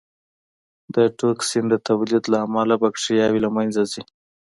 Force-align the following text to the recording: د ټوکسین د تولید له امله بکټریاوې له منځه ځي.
د 0.95 0.97
ټوکسین 1.19 1.63
د 1.69 1.75
تولید 1.87 2.23
له 2.31 2.37
امله 2.45 2.73
بکټریاوې 2.83 3.39
له 3.45 3.49
منځه 3.57 3.81
ځي. 3.91 4.03